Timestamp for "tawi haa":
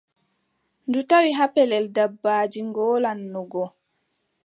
1.09-1.51